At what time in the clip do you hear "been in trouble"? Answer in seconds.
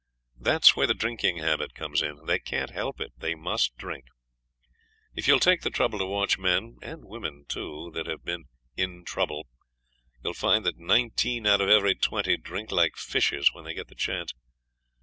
8.25-9.45